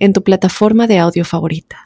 en 0.00 0.12
tu 0.12 0.24
plataforma 0.24 0.88
de 0.88 0.98
audio 0.98 1.24
favorita. 1.24 1.84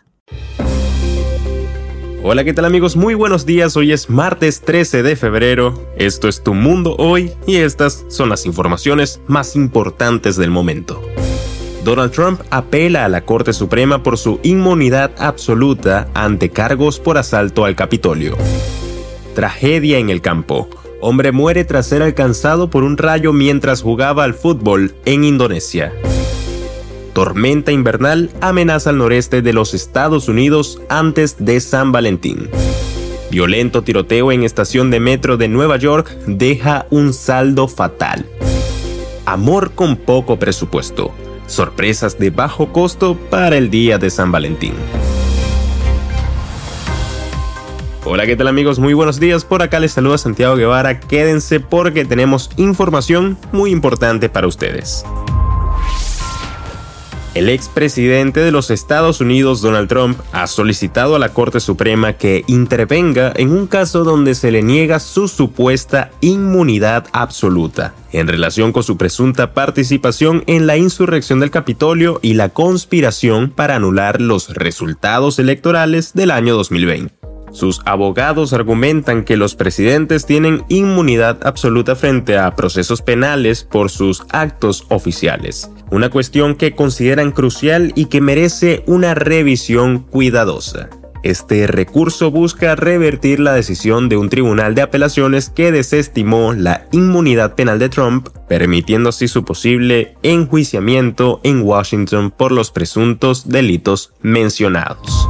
Hola, 2.23 2.43
¿qué 2.43 2.55
tal 2.55 2.65
amigos? 2.65 2.97
Muy 2.97 3.13
buenos 3.13 3.45
días. 3.45 3.77
Hoy 3.77 3.93
es 3.93 4.09
martes 4.09 4.63
13 4.63 5.03
de 5.03 5.15
febrero. 5.15 5.93
Esto 5.99 6.27
es 6.27 6.43
Tu 6.43 6.55
Mundo 6.55 6.97
Hoy 6.97 7.33
y 7.47 7.57
estas 7.57 8.07
son 8.09 8.31
las 8.31 8.47
informaciones 8.47 9.21
más 9.27 9.57
importantes 9.57 10.37
del 10.37 10.49
momento. 10.49 11.03
Donald 11.85 12.13
Trump 12.13 12.41
apela 12.49 13.05
a 13.05 13.11
la 13.11 13.27
Corte 13.27 13.53
Suprema 13.53 14.03
por 14.03 14.17
su 14.17 14.41
inmunidad 14.43 15.11
absoluta 15.19 16.09
ante 16.15 16.49
cargos 16.49 16.99
por 16.99 17.19
asalto 17.19 17.67
al 17.67 17.77
Capitolio. 17.77 18.39
Tragedia 19.35 19.99
en 19.99 20.09
el 20.09 20.23
campo. 20.23 20.71
Hombre 21.03 21.31
muere 21.31 21.67
tras 21.67 21.87
ser 21.89 22.01
alcanzado 22.01 22.71
por 22.71 22.85
un 22.85 22.97
rayo 22.97 23.35
mientras 23.35 23.83
jugaba 23.83 24.25
al 24.25 24.33
fútbol 24.33 24.95
en 25.05 25.25
Indonesia 25.25 25.93
tormenta 27.15 27.73
invernal 27.73 28.29
amenaza 28.43 28.91
al 28.91 28.99
noreste 28.99 29.41
de 29.41 29.55
los 29.55 29.73
Estados 29.73 30.29
Unidos 30.29 30.83
antes 30.91 31.37
de 31.39 31.61
San 31.61 31.93
Valentín. 31.93 32.51
Violento 33.31 33.83
tiroteo 33.83 34.33
en 34.33 34.43
estación 34.43 34.91
de 34.91 35.01
metro 35.01 35.37
de 35.37 35.49
Nueva 35.49 35.77
York 35.79 36.11
deja 36.27 36.87
un 36.91 37.15
saldo 37.15 37.69
fatal. 37.69 38.27
Amor 39.25 39.73
con 39.73 39.97
poco 39.97 40.39
presupuesto. 40.39 41.13
Sorpresas 41.47 42.19
de 42.19 42.31
bajo 42.31 42.73
costo 42.73 43.17
para 43.31 43.57
el 43.57 43.71
día 43.71 43.97
de 43.97 44.11
San 44.11 44.31
Valentín. 44.31 44.75
Hola, 48.05 48.27
¿qué 48.27 48.37
tal 48.37 48.49
amigos? 48.49 48.79
Muy 48.79 48.93
buenos 48.93 49.19
días. 49.19 49.45
Por 49.45 49.63
acá 49.63 49.81
les 49.81 49.93
saluda 49.93 50.19
Santiago 50.19 50.57
Guevara. 50.57 51.01
Quédense 51.01 51.59
porque 51.59 52.05
tenemos 52.05 52.51
información 52.57 53.39
muy 53.53 53.71
importante 53.71 54.29
para 54.29 54.47
ustedes. 54.47 55.05
El 57.35 57.49
expresidente 57.49 58.39
de 58.39 58.53
los 58.53 58.71
Estados 58.71 59.21
Unidos, 59.21 59.61
Donald 59.61 59.89
Trump, 59.89 60.21
ha 60.31 60.47
solicitado 60.47 61.17
a 61.17 61.19
la 61.19 61.31
Corte 61.31 61.59
Suprema 61.59 62.13
que 62.13 62.45
intervenga 62.47 63.33
en 63.35 63.51
un 63.51 63.67
caso 63.67 64.05
donde 64.05 64.37
se 64.37 64.53
le 64.53 64.63
niega 64.63 65.01
su 65.01 65.27
supuesta 65.27 66.13
inmunidad 66.21 67.07
absoluta 67.13 67.93
en 68.13 68.29
relación 68.29 68.71
con 68.71 68.85
su 68.85 68.97
presunta 68.97 69.53
participación 69.53 70.45
en 70.47 70.69
la 70.69 70.77
insurrección 70.77 71.41
del 71.41 71.51
Capitolio 71.51 72.21
y 72.23 72.35
la 72.35 72.51
conspiración 72.51 73.51
para 73.51 73.75
anular 73.75 74.21
los 74.21 74.55
resultados 74.55 75.41
electorales 75.41 76.13
del 76.15 76.31
año 76.31 76.55
2020. 76.55 77.34
Sus 77.55 77.83
abogados 77.85 78.53
argumentan 78.53 79.23
que 79.23 79.37
los 79.37 79.55
presidentes 79.55 80.27
tienen 80.27 80.65
inmunidad 80.69 81.47
absoluta 81.47 81.95
frente 81.95 82.37
a 82.37 82.57
procesos 82.57 83.01
penales 83.01 83.63
por 83.63 83.91
sus 83.91 84.25
actos 84.31 84.85
oficiales, 84.89 85.71
una 85.93 86.11
cuestión 86.11 86.57
que 86.57 86.75
consideran 86.75 87.31
crucial 87.31 87.93
y 87.95 88.07
que 88.07 88.21
merece 88.21 88.83
una 88.87 89.15
revisión 89.15 90.01
cuidadosa. 90.01 90.91
Este 91.23 91.69
recurso 91.69 92.33
busca 92.33 92.75
revertir 92.75 93.39
la 93.39 93.53
decisión 93.53 94.09
de 94.09 94.17
un 94.17 94.31
tribunal 94.31 94.75
de 94.75 94.83
apelaciones 94.83 95.49
que 95.49 95.71
desestimó 95.71 96.55
la 96.55 96.89
inmunidad 96.91 97.55
penal 97.55 97.79
de 97.79 97.89
Trump, 97.89 98.31
permitiendo 98.49 99.11
así 99.11 99.29
su 99.29 99.45
posible 99.45 100.17
enjuiciamiento 100.25 101.41
en 101.45 101.63
Washington 101.63 102.33
por 102.33 102.51
los 102.51 102.73
presuntos 102.73 103.49
delitos 103.49 104.13
mencionados. 104.23 105.29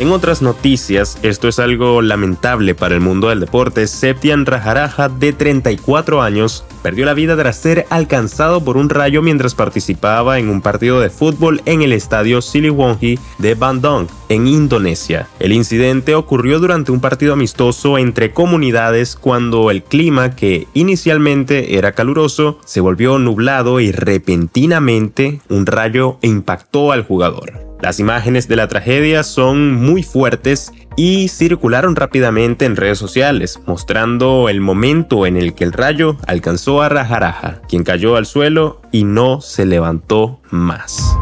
En 0.00 0.12
otras 0.12 0.40
noticias, 0.40 1.18
esto 1.22 1.46
es 1.46 1.58
algo 1.58 2.00
lamentable 2.00 2.74
para 2.74 2.94
el 2.94 3.02
mundo 3.02 3.28
del 3.28 3.38
deporte, 3.38 3.86
Septian 3.86 4.46
Rajaraja, 4.46 5.10
de 5.10 5.34
34 5.34 6.22
años, 6.22 6.64
perdió 6.82 7.04
la 7.04 7.12
vida 7.12 7.36
tras 7.36 7.58
ser 7.58 7.84
alcanzado 7.90 8.64
por 8.64 8.78
un 8.78 8.88
rayo 8.88 9.20
mientras 9.20 9.54
participaba 9.54 10.38
en 10.38 10.48
un 10.48 10.62
partido 10.62 11.00
de 11.00 11.10
fútbol 11.10 11.60
en 11.66 11.82
el 11.82 11.92
estadio 11.92 12.40
Siliwangi 12.40 13.18
de 13.36 13.54
Bandung, 13.54 14.06
en 14.30 14.46
Indonesia. 14.46 15.28
El 15.38 15.52
incidente 15.52 16.14
ocurrió 16.14 16.60
durante 16.60 16.92
un 16.92 17.00
partido 17.00 17.34
amistoso 17.34 17.98
entre 17.98 18.32
comunidades 18.32 19.16
cuando 19.16 19.70
el 19.70 19.82
clima, 19.82 20.34
que 20.34 20.66
inicialmente 20.72 21.76
era 21.76 21.92
caluroso, 21.92 22.58
se 22.64 22.80
volvió 22.80 23.18
nublado 23.18 23.80
y 23.80 23.92
repentinamente 23.92 25.42
un 25.50 25.66
rayo 25.66 26.16
impactó 26.22 26.90
al 26.90 27.04
jugador. 27.04 27.69
Las 27.82 27.98
imágenes 27.98 28.46
de 28.46 28.56
la 28.56 28.68
tragedia 28.68 29.22
son 29.22 29.72
muy 29.72 30.02
fuertes 30.02 30.72
y 30.96 31.28
circularon 31.28 31.96
rápidamente 31.96 32.66
en 32.66 32.76
redes 32.76 32.98
sociales, 32.98 33.58
mostrando 33.66 34.50
el 34.50 34.60
momento 34.60 35.24
en 35.24 35.36
el 35.36 35.54
que 35.54 35.64
el 35.64 35.72
rayo 35.72 36.16
alcanzó 36.26 36.82
a 36.82 36.90
Rajaraja, 36.90 37.62
quien 37.68 37.84
cayó 37.84 38.16
al 38.16 38.26
suelo 38.26 38.82
y 38.92 39.04
no 39.04 39.40
se 39.40 39.64
levantó 39.64 40.40
más. 40.50 41.16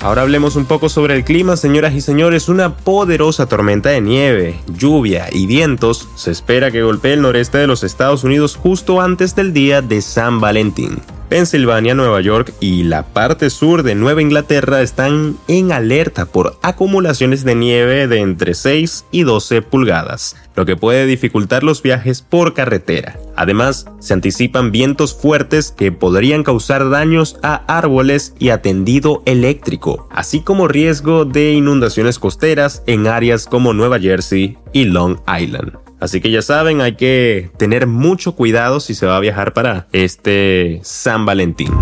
Ahora 0.00 0.22
hablemos 0.22 0.56
un 0.56 0.66
poco 0.66 0.88
sobre 0.88 1.14
el 1.14 1.24
clima, 1.24 1.56
señoras 1.56 1.92
y 1.94 2.00
señores. 2.00 2.48
Una 2.48 2.76
poderosa 2.76 3.46
tormenta 3.46 3.90
de 3.90 4.00
nieve, 4.00 4.60
lluvia 4.68 5.26
y 5.32 5.46
vientos 5.46 6.08
se 6.14 6.30
espera 6.30 6.70
que 6.70 6.82
golpee 6.82 7.14
el 7.14 7.22
noreste 7.22 7.58
de 7.58 7.66
los 7.66 7.82
Estados 7.82 8.22
Unidos 8.22 8.56
justo 8.56 9.00
antes 9.00 9.34
del 9.34 9.52
día 9.52 9.82
de 9.82 10.00
San 10.00 10.40
Valentín. 10.40 11.00
Pensilvania, 11.28 11.94
Nueva 11.94 12.22
York 12.22 12.54
y 12.58 12.84
la 12.84 13.02
parte 13.02 13.50
sur 13.50 13.82
de 13.82 13.94
Nueva 13.94 14.22
Inglaterra 14.22 14.80
están 14.80 15.36
en 15.46 15.72
alerta 15.72 16.24
por 16.24 16.58
acumulaciones 16.62 17.44
de 17.44 17.54
nieve 17.54 18.08
de 18.08 18.20
entre 18.20 18.54
6 18.54 19.04
y 19.10 19.24
12 19.24 19.60
pulgadas, 19.60 20.36
lo 20.56 20.64
que 20.64 20.76
puede 20.76 21.04
dificultar 21.04 21.64
los 21.64 21.82
viajes 21.82 22.22
por 22.22 22.54
carretera. 22.54 23.18
Además, 23.36 23.86
se 23.98 24.14
anticipan 24.14 24.72
vientos 24.72 25.14
fuertes 25.14 25.70
que 25.70 25.92
podrían 25.92 26.44
causar 26.44 26.88
daños 26.88 27.36
a 27.42 27.56
árboles 27.66 28.34
y 28.38 28.48
a 28.48 28.62
tendido 28.62 29.22
eléctrico, 29.26 30.08
así 30.10 30.40
como 30.40 30.66
riesgo 30.66 31.26
de 31.26 31.52
inundaciones 31.52 32.18
costeras 32.18 32.82
en 32.86 33.06
áreas 33.06 33.44
como 33.44 33.74
Nueva 33.74 34.00
Jersey 34.00 34.56
y 34.72 34.84
Long 34.84 35.18
Island. 35.28 35.87
Así 36.00 36.20
que 36.20 36.30
ya 36.30 36.42
saben, 36.42 36.80
hay 36.80 36.94
que 36.94 37.50
tener 37.56 37.86
mucho 37.86 38.32
cuidado 38.32 38.80
si 38.80 38.94
se 38.94 39.06
va 39.06 39.16
a 39.16 39.20
viajar 39.20 39.52
para 39.52 39.88
este 39.92 40.80
San 40.82 41.26
Valentín. 41.26 41.72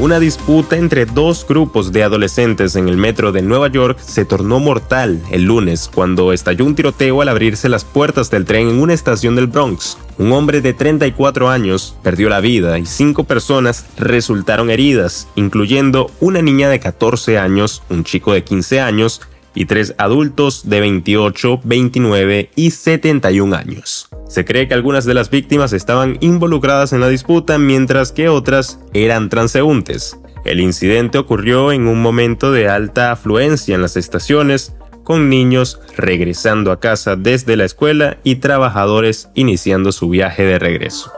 Una 0.00 0.18
disputa 0.18 0.78
entre 0.78 1.04
dos 1.04 1.44
grupos 1.46 1.92
de 1.92 2.02
adolescentes 2.02 2.74
en 2.74 2.88
el 2.88 2.96
metro 2.96 3.32
de 3.32 3.42
Nueva 3.42 3.68
York 3.68 3.98
se 3.98 4.24
tornó 4.24 4.58
mortal 4.58 5.20
el 5.30 5.44
lunes 5.44 5.90
cuando 5.92 6.32
estalló 6.32 6.64
un 6.64 6.74
tiroteo 6.74 7.20
al 7.20 7.28
abrirse 7.28 7.68
las 7.68 7.84
puertas 7.84 8.30
del 8.30 8.46
tren 8.46 8.70
en 8.70 8.80
una 8.80 8.94
estación 8.94 9.36
del 9.36 9.46
Bronx. 9.46 9.98
Un 10.16 10.32
hombre 10.32 10.62
de 10.62 10.72
34 10.72 11.50
años 11.50 11.94
perdió 12.02 12.30
la 12.30 12.40
vida 12.40 12.78
y 12.78 12.86
cinco 12.86 13.24
personas 13.24 13.84
resultaron 13.98 14.70
heridas, 14.70 15.28
incluyendo 15.34 16.10
una 16.20 16.40
niña 16.40 16.70
de 16.70 16.80
14 16.80 17.36
años, 17.36 17.82
un 17.90 18.02
chico 18.02 18.32
de 18.32 18.42
15 18.42 18.80
años 18.80 19.20
y 19.60 19.66
tres 19.66 19.94
adultos 19.98 20.70
de 20.70 20.80
28, 20.80 21.60
29 21.64 22.50
y 22.56 22.70
71 22.70 23.54
años. 23.54 24.08
Se 24.26 24.46
cree 24.46 24.66
que 24.66 24.72
algunas 24.72 25.04
de 25.04 25.12
las 25.12 25.28
víctimas 25.28 25.74
estaban 25.74 26.16
involucradas 26.20 26.94
en 26.94 27.00
la 27.00 27.08
disputa 27.08 27.58
mientras 27.58 28.10
que 28.10 28.30
otras 28.30 28.80
eran 28.94 29.28
transeúntes. 29.28 30.18
El 30.46 30.60
incidente 30.60 31.18
ocurrió 31.18 31.72
en 31.72 31.88
un 31.88 32.00
momento 32.00 32.52
de 32.52 32.70
alta 32.70 33.12
afluencia 33.12 33.74
en 33.74 33.82
las 33.82 33.98
estaciones, 33.98 34.74
con 35.04 35.28
niños 35.28 35.78
regresando 35.94 36.72
a 36.72 36.80
casa 36.80 37.16
desde 37.16 37.58
la 37.58 37.66
escuela 37.66 38.16
y 38.24 38.36
trabajadores 38.36 39.28
iniciando 39.34 39.92
su 39.92 40.08
viaje 40.08 40.44
de 40.44 40.58
regreso. 40.58 41.12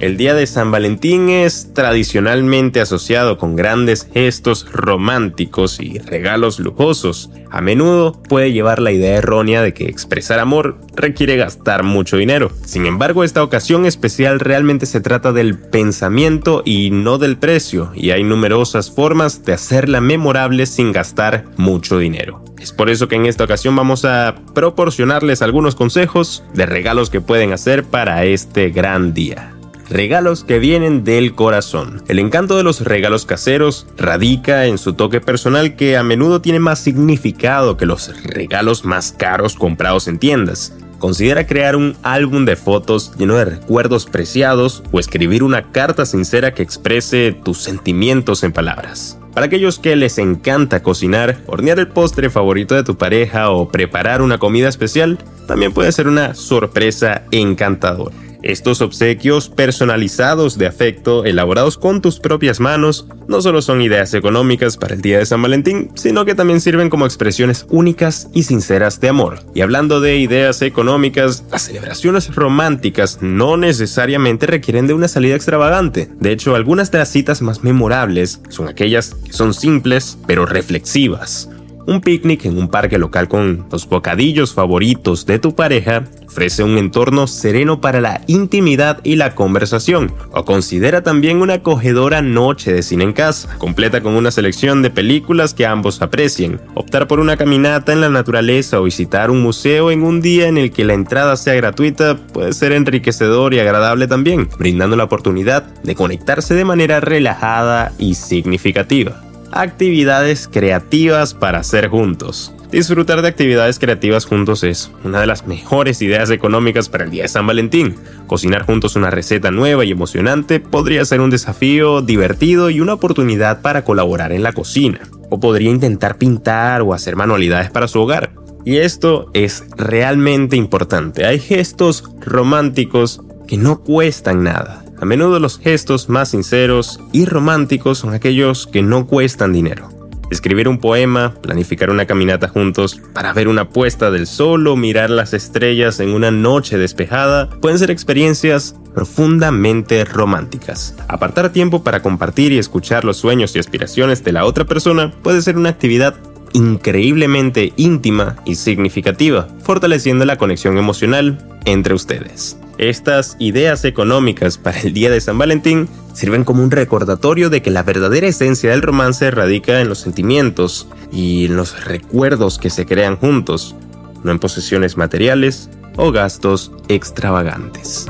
El 0.00 0.16
día 0.16 0.32
de 0.34 0.46
San 0.46 0.70
Valentín 0.70 1.28
es 1.28 1.74
tradicionalmente 1.74 2.80
asociado 2.80 3.36
con 3.36 3.56
grandes 3.56 4.08
gestos 4.14 4.64
románticos 4.70 5.80
y 5.80 5.98
regalos 5.98 6.60
lujosos. 6.60 7.30
A 7.50 7.60
menudo 7.60 8.12
puede 8.12 8.52
llevar 8.52 8.80
la 8.80 8.92
idea 8.92 9.16
errónea 9.16 9.60
de 9.60 9.74
que 9.74 9.88
expresar 9.88 10.38
amor 10.38 10.78
requiere 10.94 11.36
gastar 11.36 11.82
mucho 11.82 12.16
dinero. 12.16 12.52
Sin 12.64 12.86
embargo, 12.86 13.24
esta 13.24 13.42
ocasión 13.42 13.86
especial 13.86 14.38
realmente 14.38 14.86
se 14.86 15.00
trata 15.00 15.32
del 15.32 15.58
pensamiento 15.58 16.62
y 16.64 16.90
no 16.92 17.18
del 17.18 17.36
precio, 17.36 17.90
y 17.92 18.12
hay 18.12 18.22
numerosas 18.22 18.92
formas 18.92 19.44
de 19.44 19.54
hacerla 19.54 20.00
memorable 20.00 20.66
sin 20.66 20.92
gastar 20.92 21.46
mucho 21.56 21.98
dinero. 21.98 22.44
Es 22.60 22.72
por 22.72 22.88
eso 22.88 23.08
que 23.08 23.16
en 23.16 23.26
esta 23.26 23.42
ocasión 23.42 23.74
vamos 23.74 24.04
a 24.04 24.36
proporcionarles 24.54 25.42
algunos 25.42 25.74
consejos 25.74 26.44
de 26.54 26.66
regalos 26.66 27.10
que 27.10 27.20
pueden 27.20 27.52
hacer 27.52 27.82
para 27.82 28.24
este 28.24 28.70
gran 28.70 29.12
día. 29.12 29.57
Regalos 29.90 30.44
que 30.44 30.58
vienen 30.58 31.04
del 31.04 31.34
corazón. 31.34 32.02
El 32.08 32.18
encanto 32.18 32.56
de 32.56 32.62
los 32.62 32.80
regalos 32.80 33.26
caseros 33.26 33.86
radica 33.96 34.66
en 34.66 34.78
su 34.78 34.94
toque 34.94 35.20
personal 35.20 35.76
que 35.76 35.96
a 35.96 36.02
menudo 36.02 36.40
tiene 36.40 36.60
más 36.60 36.80
significado 36.80 37.76
que 37.76 37.86
los 37.86 38.22
regalos 38.22 38.84
más 38.84 39.12
caros 39.12 39.54
comprados 39.54 40.08
en 40.08 40.18
tiendas. 40.18 40.74
Considera 40.98 41.46
crear 41.46 41.76
un 41.76 41.96
álbum 42.02 42.44
de 42.44 42.56
fotos 42.56 43.12
lleno 43.16 43.36
de 43.36 43.44
recuerdos 43.44 44.06
preciados 44.06 44.82
o 44.90 44.98
escribir 44.98 45.44
una 45.44 45.70
carta 45.70 46.04
sincera 46.04 46.54
que 46.54 46.62
exprese 46.62 47.32
tus 47.44 47.58
sentimientos 47.58 48.42
en 48.42 48.52
palabras. 48.52 49.18
Para 49.32 49.46
aquellos 49.46 49.78
que 49.78 49.94
les 49.94 50.18
encanta 50.18 50.82
cocinar, 50.82 51.38
hornear 51.46 51.78
el 51.78 51.86
postre 51.86 52.30
favorito 52.30 52.74
de 52.74 52.82
tu 52.82 52.96
pareja 52.96 53.50
o 53.50 53.68
preparar 53.68 54.20
una 54.20 54.38
comida 54.38 54.68
especial, 54.68 55.18
también 55.46 55.72
puede 55.72 55.92
ser 55.92 56.08
una 56.08 56.34
sorpresa 56.34 57.22
encantadora. 57.30 58.16
Estos 58.48 58.80
obsequios 58.80 59.50
personalizados 59.50 60.56
de 60.56 60.66
afecto, 60.66 61.26
elaborados 61.26 61.76
con 61.76 62.00
tus 62.00 62.18
propias 62.18 62.60
manos, 62.60 63.06
no 63.26 63.42
solo 63.42 63.60
son 63.60 63.82
ideas 63.82 64.14
económicas 64.14 64.78
para 64.78 64.94
el 64.94 65.02
Día 65.02 65.18
de 65.18 65.26
San 65.26 65.42
Valentín, 65.42 65.90
sino 65.96 66.24
que 66.24 66.34
también 66.34 66.62
sirven 66.62 66.88
como 66.88 67.04
expresiones 67.04 67.66
únicas 67.68 68.30
y 68.32 68.44
sinceras 68.44 69.00
de 69.00 69.10
amor. 69.10 69.40
Y 69.54 69.60
hablando 69.60 70.00
de 70.00 70.16
ideas 70.16 70.62
económicas, 70.62 71.44
las 71.52 71.66
celebraciones 71.66 72.34
románticas 72.34 73.18
no 73.20 73.58
necesariamente 73.58 74.46
requieren 74.46 74.86
de 74.86 74.94
una 74.94 75.08
salida 75.08 75.36
extravagante. 75.36 76.08
De 76.18 76.32
hecho, 76.32 76.54
algunas 76.54 76.90
de 76.90 77.00
las 77.00 77.10
citas 77.10 77.42
más 77.42 77.62
memorables 77.62 78.40
son 78.48 78.66
aquellas 78.66 79.14
que 79.26 79.34
son 79.34 79.52
simples 79.52 80.16
pero 80.26 80.46
reflexivas. 80.46 81.50
Un 81.88 82.02
picnic 82.02 82.44
en 82.44 82.58
un 82.58 82.68
parque 82.68 82.98
local 82.98 83.28
con 83.28 83.64
los 83.72 83.88
bocadillos 83.88 84.52
favoritos 84.52 85.24
de 85.24 85.38
tu 85.38 85.54
pareja 85.54 86.04
ofrece 86.26 86.62
un 86.62 86.76
entorno 86.76 87.26
sereno 87.26 87.80
para 87.80 88.02
la 88.02 88.20
intimidad 88.26 89.00
y 89.04 89.16
la 89.16 89.34
conversación. 89.34 90.12
O 90.32 90.44
considera 90.44 91.02
también 91.02 91.40
una 91.40 91.54
acogedora 91.54 92.20
noche 92.20 92.74
de 92.74 92.82
cine 92.82 93.04
en 93.04 93.14
casa, 93.14 93.56
completa 93.56 94.02
con 94.02 94.16
una 94.16 94.30
selección 94.30 94.82
de 94.82 94.90
películas 94.90 95.54
que 95.54 95.64
ambos 95.64 96.02
aprecien. 96.02 96.60
Optar 96.74 97.08
por 97.08 97.20
una 97.20 97.38
caminata 97.38 97.94
en 97.94 98.02
la 98.02 98.10
naturaleza 98.10 98.78
o 98.78 98.84
visitar 98.84 99.30
un 99.30 99.40
museo 99.40 99.90
en 99.90 100.02
un 100.02 100.20
día 100.20 100.46
en 100.46 100.58
el 100.58 100.70
que 100.70 100.84
la 100.84 100.92
entrada 100.92 101.36
sea 101.36 101.54
gratuita 101.54 102.18
puede 102.18 102.52
ser 102.52 102.72
enriquecedor 102.72 103.54
y 103.54 103.60
agradable 103.60 104.06
también, 104.06 104.50
brindando 104.58 104.94
la 104.94 105.04
oportunidad 105.04 105.62
de 105.84 105.94
conectarse 105.94 106.52
de 106.52 106.66
manera 106.66 107.00
relajada 107.00 107.92
y 107.98 108.14
significativa 108.14 109.22
actividades 109.52 110.48
creativas 110.48 111.34
para 111.34 111.58
hacer 111.58 111.88
juntos. 111.88 112.54
Disfrutar 112.70 113.22
de 113.22 113.28
actividades 113.28 113.78
creativas 113.78 114.26
juntos 114.26 114.62
es 114.62 114.90
una 115.02 115.20
de 115.20 115.26
las 115.26 115.46
mejores 115.46 116.02
ideas 116.02 116.28
económicas 116.30 116.90
para 116.90 117.04
el 117.04 117.10
día 117.10 117.22
de 117.22 117.28
San 117.28 117.46
Valentín. 117.46 117.96
Cocinar 118.26 118.66
juntos 118.66 118.94
una 118.94 119.10
receta 119.10 119.50
nueva 119.50 119.86
y 119.86 119.90
emocionante 119.90 120.60
podría 120.60 121.04
ser 121.06 121.22
un 121.22 121.30
desafío 121.30 122.02
divertido 122.02 122.68
y 122.68 122.80
una 122.80 122.92
oportunidad 122.92 123.62
para 123.62 123.84
colaborar 123.84 124.32
en 124.32 124.42
la 124.42 124.52
cocina. 124.52 125.00
O 125.30 125.40
podría 125.40 125.70
intentar 125.70 126.18
pintar 126.18 126.82
o 126.82 126.92
hacer 126.92 127.16
manualidades 127.16 127.70
para 127.70 127.88
su 127.88 128.00
hogar. 128.00 128.32
Y 128.66 128.76
esto 128.76 129.30
es 129.32 129.64
realmente 129.78 130.56
importante. 130.56 131.24
Hay 131.24 131.38
gestos 131.38 132.04
románticos 132.20 133.22
que 133.46 133.56
no 133.56 133.80
cuestan 133.80 134.42
nada 134.42 134.84
a 135.00 135.04
menudo 135.04 135.38
los 135.38 135.58
gestos 135.58 136.08
más 136.08 136.30
sinceros 136.30 137.00
y 137.12 137.24
románticos 137.24 137.98
son 137.98 138.14
aquellos 138.14 138.66
que 138.66 138.82
no 138.82 139.06
cuestan 139.06 139.52
dinero. 139.52 139.88
Escribir 140.30 140.68
un 140.68 140.78
poema, 140.78 141.34
planificar 141.40 141.88
una 141.88 142.04
caminata 142.04 142.48
juntos 142.48 143.00
para 143.14 143.32
ver 143.32 143.48
una 143.48 143.70
puesta 143.70 144.10
del 144.10 144.26
sol 144.26 144.66
o 144.66 144.76
mirar 144.76 145.08
las 145.08 145.32
estrellas 145.32 146.00
en 146.00 146.10
una 146.10 146.30
noche 146.30 146.76
despejada 146.76 147.48
pueden 147.48 147.78
ser 147.78 147.90
experiencias 147.90 148.76
profundamente 148.94 150.04
románticas. 150.04 150.94
Apartar 151.08 151.50
tiempo 151.50 151.82
para 151.82 152.02
compartir 152.02 152.52
y 152.52 152.58
escuchar 152.58 153.04
los 153.04 153.16
sueños 153.16 153.56
y 153.56 153.58
aspiraciones 153.58 154.22
de 154.22 154.32
la 154.32 154.44
otra 154.44 154.64
persona 154.64 155.14
puede 155.22 155.40
ser 155.40 155.56
una 155.56 155.70
actividad 155.70 156.14
increíblemente 156.52 157.72
íntima 157.76 158.36
y 158.44 158.54
significativa, 158.56 159.48
fortaleciendo 159.62 160.24
la 160.24 160.38
conexión 160.38 160.78
emocional 160.78 161.38
entre 161.64 161.94
ustedes. 161.94 162.58
Estas 162.78 163.36
ideas 163.40 163.84
económicas 163.84 164.56
para 164.56 164.80
el 164.80 164.92
día 164.94 165.10
de 165.10 165.20
San 165.20 165.36
Valentín 165.36 165.88
sirven 166.12 166.44
como 166.44 166.62
un 166.62 166.70
recordatorio 166.70 167.50
de 167.50 167.60
que 167.60 167.70
la 167.70 167.82
verdadera 167.82 168.28
esencia 168.28 168.70
del 168.70 168.82
romance 168.82 169.30
radica 169.30 169.80
en 169.80 169.88
los 169.88 169.98
sentimientos 169.98 170.88
y 171.12 171.46
en 171.46 171.56
los 171.56 171.84
recuerdos 171.84 172.58
que 172.58 172.70
se 172.70 172.86
crean 172.86 173.16
juntos, 173.16 173.74
no 174.22 174.30
en 174.30 174.38
posesiones 174.38 174.96
materiales 174.96 175.70
o 175.96 176.12
gastos 176.12 176.70
extravagantes. 176.88 178.06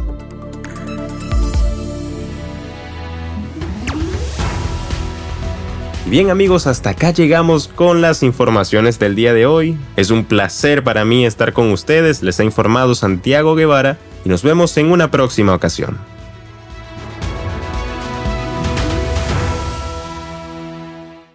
Bien 6.11 6.31
amigos, 6.31 6.67
hasta 6.67 6.91
acá 6.91 7.11
llegamos 7.11 7.69
con 7.69 8.01
las 8.01 8.23
informaciones 8.23 8.99
del 8.99 9.15
día 9.15 9.35
de 9.35 9.45
hoy. 9.45 9.77
Es 9.95 10.11
un 10.11 10.25
placer 10.25 10.83
para 10.83 11.05
mí 11.05 11.27
estar 11.27 11.53
con 11.53 11.71
ustedes, 11.71 12.23
les 12.23 12.41
ha 12.41 12.45
informado 12.45 12.95
Santiago 12.95 13.55
Guevara 13.55 13.99
y 14.25 14.31
nos 14.31 14.43
vemos 14.43 14.75
en 14.79 14.91
una 14.91 15.11
próxima 15.11 15.55
ocasión. 15.55 15.99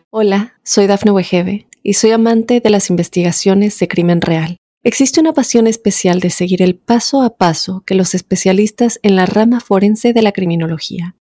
Hola, 0.09 0.55
soy 0.63 0.87
Dafne 0.87 1.11
Wegebe 1.11 1.67
y 1.83 1.93
soy 1.93 2.09
amante 2.09 2.59
de 2.59 2.69
las 2.71 2.89
investigaciones 2.89 3.77
de 3.77 3.87
crimen 3.87 4.21
real. 4.21 4.57
Existe 4.83 5.19
una 5.19 5.33
pasión 5.33 5.67
especial 5.67 6.19
de 6.19 6.31
seguir 6.31 6.63
el 6.63 6.75
paso 6.75 7.21
a 7.21 7.37
paso 7.37 7.83
que 7.85 7.93
los 7.93 8.15
especialistas 8.15 8.99
en 9.03 9.17
la 9.17 9.27
rama 9.27 9.59
forense 9.59 10.13
de 10.13 10.23
la 10.23 10.31
criminología 10.31 11.15